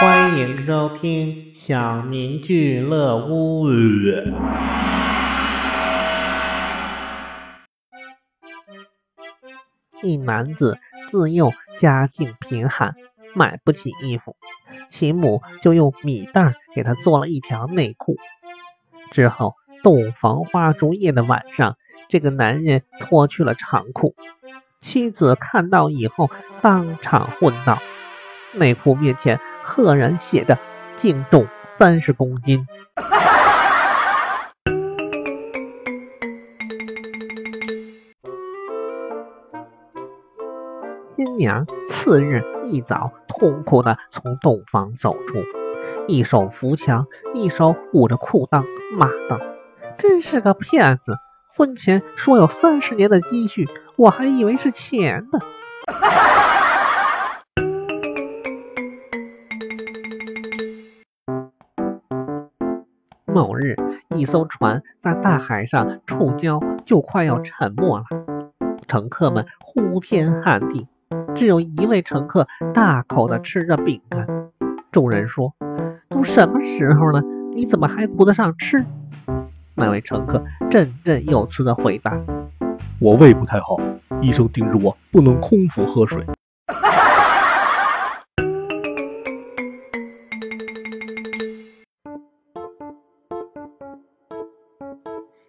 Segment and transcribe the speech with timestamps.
[0.00, 3.66] 欢迎收听小明俱乐屋。
[10.00, 10.78] 一男子
[11.10, 11.50] 自幼
[11.80, 12.94] 家境贫寒，
[13.34, 14.36] 买不起衣服，
[14.92, 18.14] 其母就用米袋给他做了一条内裤。
[19.10, 21.74] 之后，洞房花烛夜的晚上，
[22.08, 24.14] 这个男人脱去了长裤，
[24.80, 26.30] 妻子看到以后
[26.62, 27.80] 当场昏倒。
[28.54, 29.40] 内裤面前
[29.78, 30.58] 赫然写着
[31.00, 31.46] “净重
[31.78, 32.66] 三十公斤”。
[41.14, 45.18] 新娘次日一早痛苦的从洞房走出，
[46.08, 48.64] 一手扶墙，一手捂着裤裆，
[48.98, 49.38] 骂道
[50.02, 51.16] ：“真是个骗子！
[51.56, 55.38] 婚前说有三十年的积蓄，我还以为是钱呢。”
[63.38, 63.76] 某日，
[64.16, 68.04] 一艘船在大海上触礁，就快要沉没了。
[68.88, 70.88] 乘客们呼天喊地，
[71.36, 74.26] 只有一位乘客大口的吃着饼干。
[74.90, 75.52] 众人说
[76.10, 77.22] ：“都什么时候了，
[77.54, 78.84] 你怎么还顾得上吃？”
[79.76, 82.18] 那位乘客振振有词的回答
[83.00, 83.76] ：“我胃不太好，
[84.20, 86.26] 医生叮嘱我不能空腹喝水。”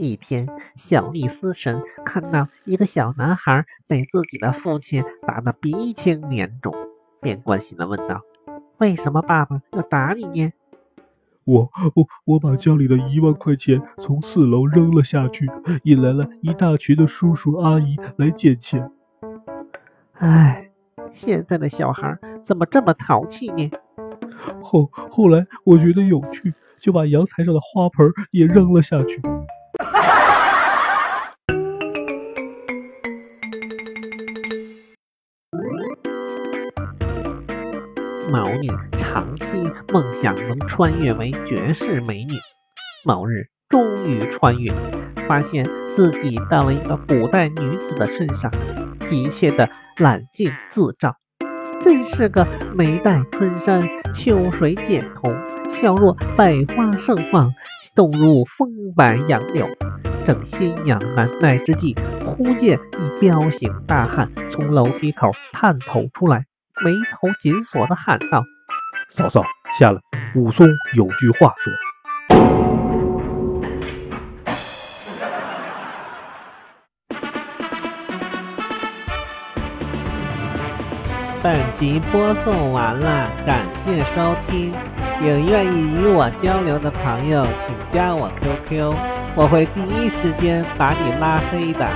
[0.00, 0.48] 一天，
[0.88, 6.72] 小丽思神看到一个小男孩被自己的父亲打得鼻青脸肿，
[7.20, 8.22] 便关心的问道
[8.80, 10.52] ：“为什么爸爸要打你呢
[11.44, 15.46] ？”“我我我把家里的一万块钱从四楼扔了下去，
[15.82, 18.90] 引来了一大群的叔叔阿姨来捡钱。
[20.16, 20.70] ”“唉，
[21.16, 23.70] 现在的小孩怎么这么淘气呢
[24.64, 29.20] ？”“后后来我觉得有趣，就把阳台上的花盆也扔了下去。”
[38.30, 39.44] 某女长期
[39.92, 42.32] 梦想能穿越为绝世美女，
[43.04, 44.72] 某日终于穿越，
[45.26, 48.52] 发现自己到了一个古代女子的身上，
[49.10, 51.16] 一切的揽镜自照，
[51.84, 52.46] 真是个
[52.76, 53.82] 眉黛春山，
[54.14, 55.34] 秋水剪瞳，
[55.82, 57.50] 笑若百花盛放。
[57.96, 59.66] 动如风摆杨柳，
[60.24, 66.44] 正心痒难耐之际，忽见一彪形大汉从楼梯口探头出来，
[66.82, 68.42] 眉头紧锁的喊道
[69.14, 69.42] ：“嫂嫂，
[69.78, 70.00] 下来！
[70.34, 71.70] 武松有句话说。”
[81.42, 84.72] 本集播送完了，感谢收听。
[85.22, 88.94] 有愿意与我交流的朋友，请加我 QQ，
[89.36, 91.86] 我会第一时间把你拉黑的。